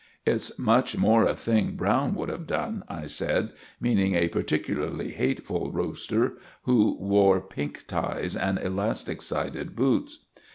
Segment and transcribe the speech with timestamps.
[0.25, 5.71] "It's much more a thing Browne would have done," I said, meaning a particularly hateful
[5.71, 10.25] roaster who wore pink ties and elastic sided boots.